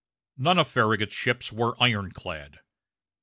None 0.35 0.57
of 0.57 0.67
Farragut's 0.67 1.13
ships 1.13 1.51
were 1.53 1.75
ironclad. 1.79 2.61